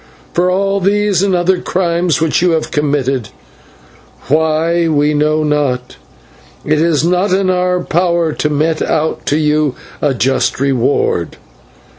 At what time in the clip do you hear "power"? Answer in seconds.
7.83-8.33